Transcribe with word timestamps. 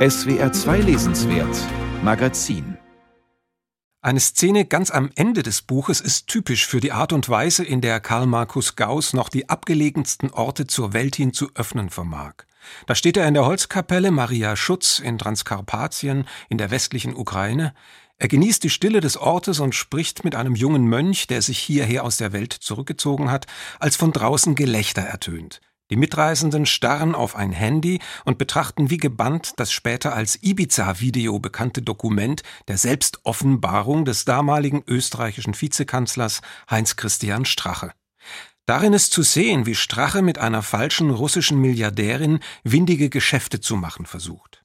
SWR 0.00 0.50
2 0.50 0.78
Lesenswert 0.78 1.54
Magazin 2.02 2.78
eine 4.00 4.18
Szene 4.18 4.64
ganz 4.64 4.90
am 4.90 5.10
Ende 5.14 5.42
des 5.42 5.60
Buches 5.60 6.00
ist 6.00 6.26
typisch 6.26 6.66
für 6.66 6.80
die 6.80 6.92
Art 6.92 7.12
und 7.12 7.28
Weise, 7.28 7.64
in 7.64 7.82
der 7.82 8.00
Karl 8.00 8.24
Markus 8.24 8.76
Gauss 8.76 9.12
noch 9.12 9.28
die 9.28 9.50
abgelegensten 9.50 10.30
Orte 10.30 10.66
zur 10.66 10.94
Welt 10.94 11.16
hin 11.16 11.34
zu 11.34 11.50
öffnen 11.54 11.90
vermag. 11.90 12.32
Da 12.86 12.94
steht 12.94 13.18
er 13.18 13.28
in 13.28 13.34
der 13.34 13.44
Holzkapelle 13.44 14.10
Maria 14.10 14.56
Schutz 14.56 15.00
in 15.00 15.18
Transkarpatien 15.18 16.26
in 16.48 16.56
der 16.56 16.70
westlichen 16.70 17.14
Ukraine. 17.14 17.74
Er 18.16 18.28
genießt 18.28 18.64
die 18.64 18.70
Stille 18.70 19.02
des 19.02 19.18
Ortes 19.18 19.60
und 19.60 19.74
spricht 19.74 20.24
mit 20.24 20.34
einem 20.34 20.54
jungen 20.54 20.86
Mönch, 20.86 21.26
der 21.26 21.42
sich 21.42 21.58
hierher 21.58 22.04
aus 22.04 22.16
der 22.16 22.32
Welt 22.32 22.54
zurückgezogen 22.54 23.30
hat, 23.30 23.46
als 23.80 23.96
von 23.96 24.12
draußen 24.12 24.54
Gelächter 24.54 25.02
ertönt. 25.02 25.60
Die 25.90 25.96
Mitreisenden 25.96 26.66
starren 26.66 27.16
auf 27.16 27.34
ein 27.34 27.50
Handy 27.50 27.98
und 28.24 28.38
betrachten 28.38 28.90
wie 28.90 28.96
gebannt 28.96 29.54
das 29.56 29.72
später 29.72 30.14
als 30.14 30.40
Ibiza-Video 30.40 31.40
bekannte 31.40 31.82
Dokument 31.82 32.42
der 32.68 32.78
Selbstoffenbarung 32.78 34.04
des 34.04 34.24
damaligen 34.24 34.84
österreichischen 34.86 35.60
Vizekanzlers 35.60 36.42
Heinz 36.70 36.94
Christian 36.94 37.44
Strache. 37.44 37.92
Darin 38.66 38.92
ist 38.92 39.12
zu 39.12 39.22
sehen, 39.22 39.66
wie 39.66 39.74
Strache 39.74 40.22
mit 40.22 40.38
einer 40.38 40.62
falschen 40.62 41.10
russischen 41.10 41.60
Milliardärin 41.60 42.38
windige 42.62 43.10
Geschäfte 43.10 43.60
zu 43.60 43.74
machen 43.74 44.06
versucht. 44.06 44.59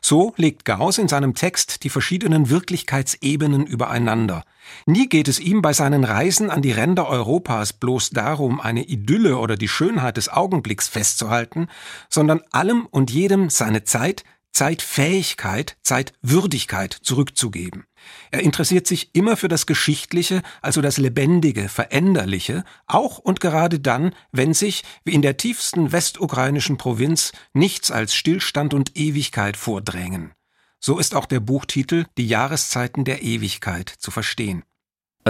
So 0.00 0.32
legt 0.36 0.64
Gauss 0.64 0.98
in 0.98 1.08
seinem 1.08 1.34
Text 1.34 1.84
die 1.84 1.90
verschiedenen 1.90 2.50
Wirklichkeitsebenen 2.50 3.66
übereinander. 3.66 4.44
Nie 4.86 5.08
geht 5.08 5.28
es 5.28 5.40
ihm 5.40 5.62
bei 5.62 5.72
seinen 5.72 6.04
Reisen 6.04 6.50
an 6.50 6.62
die 6.62 6.72
Ränder 6.72 7.08
Europas 7.08 7.72
bloß 7.72 8.10
darum, 8.10 8.60
eine 8.60 8.84
Idylle 8.84 9.38
oder 9.38 9.56
die 9.56 9.68
Schönheit 9.68 10.16
des 10.16 10.28
Augenblicks 10.28 10.88
festzuhalten, 10.88 11.68
sondern 12.08 12.42
allem 12.50 12.86
und 12.90 13.10
jedem 13.10 13.50
seine 13.50 13.84
Zeit, 13.84 14.24
Zeitfähigkeit, 14.52 15.76
Zeitwürdigkeit 15.82 16.92
zurückzugeben. 16.92 17.84
Er 18.30 18.40
interessiert 18.40 18.86
sich 18.86 19.14
immer 19.14 19.36
für 19.36 19.48
das 19.48 19.66
Geschichtliche, 19.66 20.42
also 20.62 20.80
das 20.80 20.98
Lebendige, 20.98 21.68
Veränderliche, 21.68 22.64
auch 22.86 23.18
und 23.18 23.40
gerade 23.40 23.80
dann, 23.80 24.14
wenn 24.32 24.54
sich, 24.54 24.84
wie 25.04 25.14
in 25.14 25.22
der 25.22 25.36
tiefsten 25.36 25.92
westukrainischen 25.92 26.78
Provinz, 26.78 27.32
nichts 27.52 27.90
als 27.90 28.14
Stillstand 28.14 28.74
und 28.74 28.96
Ewigkeit 28.96 29.56
vordrängen. 29.56 30.32
So 30.78 30.98
ist 30.98 31.14
auch 31.14 31.26
der 31.26 31.40
Buchtitel 31.40 32.06
Die 32.16 32.26
Jahreszeiten 32.26 33.04
der 33.04 33.22
Ewigkeit 33.22 33.88
zu 33.88 34.10
verstehen. 34.10 34.62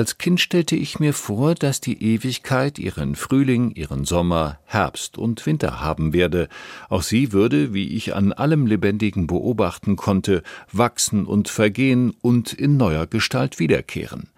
Als 0.00 0.16
Kind 0.16 0.40
stellte 0.40 0.76
ich 0.76 0.98
mir 0.98 1.12
vor, 1.12 1.54
dass 1.54 1.82
die 1.82 2.02
Ewigkeit 2.02 2.78
ihren 2.78 3.16
Frühling, 3.16 3.70
ihren 3.72 4.06
Sommer, 4.06 4.58
Herbst 4.64 5.18
und 5.18 5.44
Winter 5.44 5.82
haben 5.82 6.14
werde. 6.14 6.48
Auch 6.88 7.02
sie 7.02 7.34
würde, 7.34 7.74
wie 7.74 7.86
ich 7.86 8.14
an 8.14 8.32
allem 8.32 8.66
Lebendigen 8.66 9.26
beobachten 9.26 9.96
konnte, 9.96 10.42
wachsen 10.72 11.26
und 11.26 11.50
vergehen 11.50 12.14
und 12.22 12.54
in 12.54 12.78
neuer 12.78 13.06
Gestalt 13.06 13.58
wiederkehren. 13.58 14.30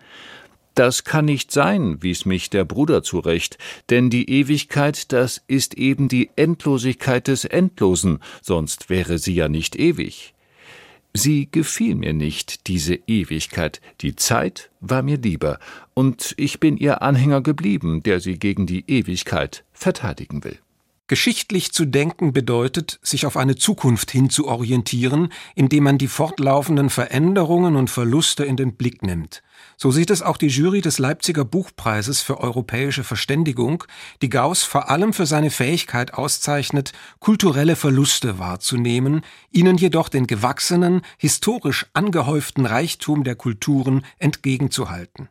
Das 0.74 1.04
kann 1.04 1.26
nicht 1.26 1.52
sein, 1.52 2.02
wies 2.02 2.26
mich 2.26 2.50
der 2.50 2.64
Bruder 2.64 3.04
zurecht, 3.04 3.56
denn 3.88 4.10
die 4.10 4.28
Ewigkeit, 4.30 5.12
das 5.12 5.44
ist 5.46 5.74
eben 5.74 6.08
die 6.08 6.30
Endlosigkeit 6.34 7.28
des 7.28 7.44
Endlosen, 7.44 8.18
sonst 8.40 8.90
wäre 8.90 9.18
sie 9.18 9.36
ja 9.36 9.48
nicht 9.48 9.76
ewig. 9.76 10.34
Sie 11.14 11.50
gefiel 11.50 11.94
mir 11.94 12.14
nicht, 12.14 12.66
diese 12.68 12.94
Ewigkeit, 13.06 13.82
die 14.00 14.16
Zeit 14.16 14.70
war 14.80 15.02
mir 15.02 15.18
lieber, 15.18 15.58
und 15.92 16.32
ich 16.38 16.58
bin 16.58 16.78
ihr 16.78 17.02
Anhänger 17.02 17.42
geblieben, 17.42 18.02
der 18.02 18.18
sie 18.20 18.38
gegen 18.38 18.66
die 18.66 18.90
Ewigkeit 18.90 19.64
verteidigen 19.72 20.42
will. 20.42 20.58
Geschichtlich 21.08 21.72
zu 21.72 21.84
denken 21.84 22.32
bedeutet, 22.32 23.00
sich 23.02 23.26
auf 23.26 23.36
eine 23.36 23.56
Zukunft 23.56 24.12
hin 24.12 24.30
zu 24.30 24.46
orientieren, 24.46 25.32
indem 25.54 25.84
man 25.84 25.98
die 25.98 26.06
fortlaufenden 26.06 26.90
Veränderungen 26.90 27.74
und 27.74 27.90
Verluste 27.90 28.44
in 28.44 28.56
den 28.56 28.76
Blick 28.76 29.02
nimmt. 29.02 29.42
So 29.76 29.90
sieht 29.90 30.10
es 30.10 30.22
auch 30.22 30.36
die 30.36 30.46
Jury 30.46 30.80
des 30.80 31.00
Leipziger 31.00 31.44
Buchpreises 31.44 32.20
für 32.20 32.38
europäische 32.38 33.02
Verständigung, 33.02 33.84
die 34.22 34.30
Gauss 34.30 34.62
vor 34.62 34.90
allem 34.90 35.12
für 35.12 35.26
seine 35.26 35.50
Fähigkeit 35.50 36.14
auszeichnet, 36.14 36.92
kulturelle 37.18 37.74
Verluste 37.74 38.38
wahrzunehmen, 38.38 39.22
ihnen 39.50 39.76
jedoch 39.76 40.08
den 40.08 40.28
gewachsenen, 40.28 41.02
historisch 41.18 41.86
angehäuften 41.94 42.64
Reichtum 42.64 43.24
der 43.24 43.34
Kulturen 43.34 44.04
entgegenzuhalten. 44.18 45.28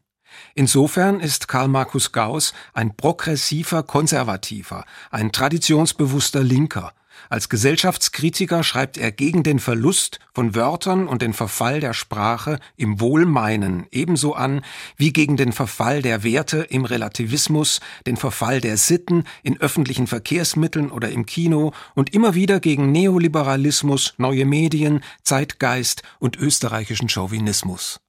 Insofern 0.55 1.19
ist 1.19 1.47
Karl 1.47 1.67
Markus 1.67 2.11
Gauss 2.11 2.53
ein 2.73 2.95
progressiver 2.95 3.83
Konservativer, 3.83 4.85
ein 5.09 5.31
traditionsbewusster 5.31 6.43
Linker. 6.43 6.93
Als 7.29 7.49
Gesellschaftskritiker 7.49 8.63
schreibt 8.63 8.97
er 8.97 9.11
gegen 9.11 9.43
den 9.43 9.59
Verlust 9.59 10.19
von 10.33 10.55
Wörtern 10.55 11.07
und 11.07 11.21
den 11.21 11.33
Verfall 11.33 11.79
der 11.79 11.93
Sprache 11.93 12.59
im 12.75 12.99
Wohlmeinen 12.99 13.87
ebenso 13.91 14.33
an 14.33 14.61
wie 14.97 15.13
gegen 15.13 15.37
den 15.37 15.51
Verfall 15.51 16.01
der 16.01 16.23
Werte 16.23 16.59
im 16.69 16.85
Relativismus, 16.85 17.79
den 18.05 18.17
Verfall 18.17 18.61
der 18.61 18.77
Sitten 18.77 19.25
in 19.43 19.59
öffentlichen 19.59 20.07
Verkehrsmitteln 20.07 20.91
oder 20.91 21.09
im 21.09 21.25
Kino 21.25 21.73
und 21.95 22.13
immer 22.13 22.35
wieder 22.35 22.59
gegen 22.59 22.91
Neoliberalismus, 22.91 24.13
neue 24.17 24.45
Medien, 24.45 25.03
Zeitgeist 25.23 26.03
und 26.19 26.37
österreichischen 26.37 27.09
Chauvinismus. 27.09 27.99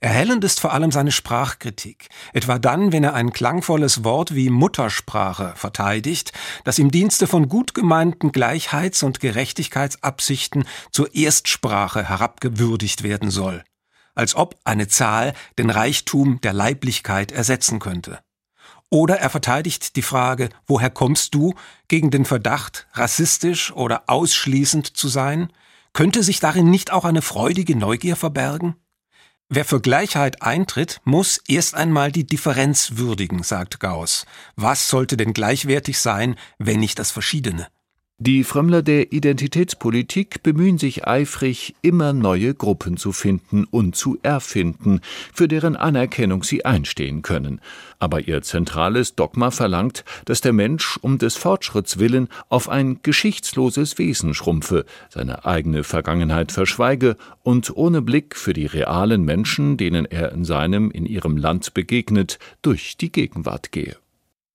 Erhellend 0.00 0.44
ist 0.44 0.60
vor 0.60 0.72
allem 0.72 0.92
seine 0.92 1.10
Sprachkritik, 1.10 2.08
etwa 2.32 2.58
dann, 2.58 2.92
wenn 2.92 3.02
er 3.02 3.14
ein 3.14 3.32
klangvolles 3.32 4.04
Wort 4.04 4.34
wie 4.34 4.48
Muttersprache 4.48 5.54
verteidigt, 5.56 6.32
das 6.64 6.78
im 6.78 6.90
Dienste 6.90 7.26
von 7.26 7.48
gut 7.48 7.74
gemeinten 7.74 8.30
Gleichheits- 8.30 9.02
und 9.02 9.18
Gerechtigkeitsabsichten 9.18 10.64
zur 10.92 11.14
Erstsprache 11.14 12.08
herabgewürdigt 12.08 13.02
werden 13.02 13.30
soll, 13.30 13.64
als 14.14 14.36
ob 14.36 14.56
eine 14.64 14.86
Zahl 14.86 15.34
den 15.58 15.70
Reichtum 15.70 16.40
der 16.42 16.52
Leiblichkeit 16.52 17.32
ersetzen 17.32 17.80
könnte. 17.80 18.20
Oder 18.90 19.18
er 19.18 19.30
verteidigt 19.30 19.96
die 19.96 20.02
Frage, 20.02 20.48
woher 20.66 20.90
kommst 20.90 21.34
du, 21.34 21.54
gegen 21.88 22.10
den 22.10 22.24
Verdacht, 22.24 22.86
rassistisch 22.94 23.72
oder 23.72 24.04
ausschließend 24.06 24.96
zu 24.96 25.08
sein? 25.08 25.52
Könnte 25.92 26.22
sich 26.22 26.40
darin 26.40 26.70
nicht 26.70 26.92
auch 26.92 27.04
eine 27.04 27.20
freudige 27.20 27.76
Neugier 27.76 28.16
verbergen? 28.16 28.76
Wer 29.50 29.64
für 29.64 29.80
Gleichheit 29.80 30.42
eintritt, 30.42 31.00
muss 31.04 31.40
erst 31.48 31.74
einmal 31.74 32.12
die 32.12 32.26
Differenz 32.26 32.98
würdigen, 32.98 33.42
sagt 33.42 33.80
Gauss. 33.80 34.26
Was 34.56 34.90
sollte 34.90 35.16
denn 35.16 35.32
gleichwertig 35.32 35.98
sein, 36.00 36.36
wenn 36.58 36.80
nicht 36.80 36.98
das 36.98 37.10
Verschiedene? 37.10 37.66
Die 38.20 38.42
Frömmler 38.42 38.82
der 38.82 39.12
Identitätspolitik 39.12 40.42
bemühen 40.42 40.76
sich 40.76 41.06
eifrig, 41.06 41.76
immer 41.82 42.12
neue 42.12 42.52
Gruppen 42.52 42.96
zu 42.96 43.12
finden 43.12 43.62
und 43.62 43.94
zu 43.94 44.18
erfinden, 44.24 45.02
für 45.32 45.46
deren 45.46 45.76
Anerkennung 45.76 46.42
sie 46.42 46.64
einstehen 46.64 47.22
können. 47.22 47.60
Aber 48.00 48.26
ihr 48.26 48.42
zentrales 48.42 49.14
Dogma 49.14 49.52
verlangt, 49.52 50.04
dass 50.24 50.40
der 50.40 50.52
Mensch 50.52 50.98
um 51.00 51.18
des 51.18 51.36
Fortschritts 51.36 52.00
willen 52.00 52.26
auf 52.48 52.68
ein 52.68 52.98
geschichtsloses 53.04 53.98
Wesen 53.98 54.34
schrumpfe, 54.34 54.84
seine 55.10 55.44
eigene 55.44 55.84
Vergangenheit 55.84 56.50
verschweige 56.50 57.16
und 57.44 57.76
ohne 57.76 58.02
Blick 58.02 58.34
für 58.34 58.52
die 58.52 58.66
realen 58.66 59.22
Menschen, 59.22 59.76
denen 59.76 60.06
er 60.06 60.32
in 60.32 60.44
seinem, 60.44 60.90
in 60.90 61.06
ihrem 61.06 61.36
Land 61.36 61.72
begegnet, 61.72 62.40
durch 62.62 62.96
die 62.96 63.12
Gegenwart 63.12 63.70
gehe. 63.70 63.96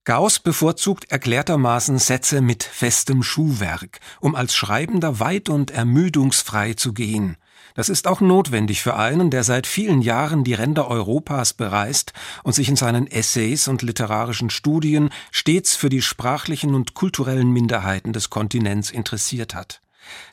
Gauss 0.05 0.39
bevorzugt 0.39 1.09
erklärtermaßen 1.11 1.97
Sätze 1.97 2.41
mit 2.41 2.63
festem 2.63 3.23
Schuhwerk, 3.23 4.01
um 4.19 4.35
als 4.35 4.53
Schreibender 4.53 5.21
weit 5.21 5.47
und 5.47 5.71
ermüdungsfrei 5.71 6.73
zu 6.73 6.91
gehen. 6.91 7.37
Das 7.73 7.87
ist 7.87 8.05
auch 8.05 8.19
notwendig 8.19 8.81
für 8.81 8.97
einen, 8.97 9.29
der 9.29 9.45
seit 9.45 9.65
vielen 9.65 10.01
Jahren 10.01 10.43
die 10.43 10.55
Ränder 10.55 10.89
Europas 10.89 11.53
bereist 11.53 12.11
und 12.43 12.53
sich 12.53 12.67
in 12.67 12.75
seinen 12.75 13.07
Essays 13.07 13.69
und 13.69 13.81
literarischen 13.81 14.49
Studien 14.49 15.09
stets 15.31 15.77
für 15.77 15.87
die 15.87 16.01
sprachlichen 16.01 16.75
und 16.75 16.95
kulturellen 16.95 17.51
Minderheiten 17.51 18.11
des 18.11 18.29
Kontinents 18.29 18.91
interessiert 18.91 19.55
hat 19.55 19.79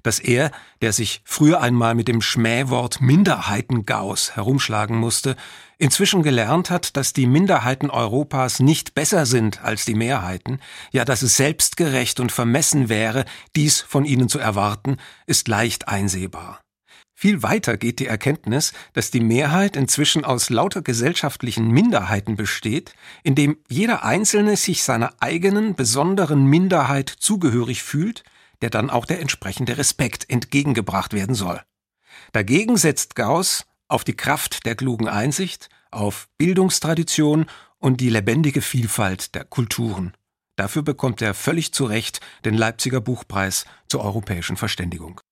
dass 0.02 0.18
er, 0.18 0.50
der 0.80 0.92
sich 0.92 1.22
früher 1.24 1.60
einmal 1.60 1.94
mit 1.94 2.08
dem 2.08 2.22
Schmähwort 2.22 3.00
Minderheitengaus 3.00 4.36
herumschlagen 4.36 4.96
musste, 4.96 5.36
inzwischen 5.78 6.22
gelernt 6.22 6.70
hat, 6.70 6.96
dass 6.96 7.12
die 7.12 7.26
Minderheiten 7.26 7.90
Europas 7.90 8.60
nicht 8.60 8.94
besser 8.94 9.26
sind 9.26 9.62
als 9.62 9.84
die 9.84 9.94
Mehrheiten, 9.94 10.60
ja 10.92 11.04
dass 11.04 11.22
es 11.22 11.36
selbstgerecht 11.36 12.20
und 12.20 12.32
vermessen 12.32 12.88
wäre, 12.88 13.24
dies 13.56 13.80
von 13.80 14.04
ihnen 14.04 14.28
zu 14.28 14.38
erwarten, 14.38 14.98
ist 15.26 15.48
leicht 15.48 15.88
einsehbar. 15.88 16.60
Viel 17.14 17.42
weiter 17.42 17.76
geht 17.76 17.98
die 17.98 18.06
Erkenntnis, 18.06 18.72
dass 18.94 19.10
die 19.10 19.20
Mehrheit 19.20 19.76
inzwischen 19.76 20.24
aus 20.24 20.48
lauter 20.48 20.80
gesellschaftlichen 20.80 21.68
Minderheiten 21.68 22.34
besteht, 22.34 22.94
indem 23.22 23.58
jeder 23.68 24.04
Einzelne 24.04 24.56
sich 24.56 24.82
seiner 24.82 25.12
eigenen 25.20 25.74
besonderen 25.74 26.46
Minderheit 26.46 27.10
zugehörig 27.10 27.82
fühlt, 27.82 28.24
der 28.62 28.70
dann 28.70 28.90
auch 28.90 29.06
der 29.06 29.20
entsprechende 29.20 29.78
Respekt 29.78 30.28
entgegengebracht 30.28 31.12
werden 31.12 31.34
soll. 31.34 31.60
Dagegen 32.32 32.76
setzt 32.76 33.14
Gauss 33.14 33.66
auf 33.88 34.04
die 34.04 34.16
Kraft 34.16 34.66
der 34.66 34.76
klugen 34.76 35.08
Einsicht, 35.08 35.68
auf 35.90 36.28
Bildungstradition 36.38 37.46
und 37.78 38.00
die 38.00 38.10
lebendige 38.10 38.62
Vielfalt 38.62 39.34
der 39.34 39.44
Kulturen. 39.44 40.14
Dafür 40.56 40.82
bekommt 40.82 41.22
er 41.22 41.34
völlig 41.34 41.72
zu 41.72 41.86
Recht 41.86 42.20
den 42.44 42.54
Leipziger 42.54 43.00
Buchpreis 43.00 43.64
zur 43.88 44.04
europäischen 44.04 44.56
Verständigung. 44.56 45.20